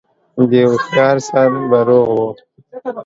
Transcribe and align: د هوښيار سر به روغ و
د 0.49 0.51
هوښيار 0.69 1.17
سر 1.29 1.49
به 1.69 1.79
روغ 1.87 2.07
و 2.17 2.19